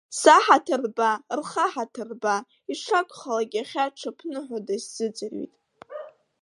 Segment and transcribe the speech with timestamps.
[0.19, 2.35] Саҳаҭыр рба, рхы аҳаҭыр рба,
[2.71, 5.53] ишакәхалак иахьа ҽыԥныҳәада исзыӡырҩит.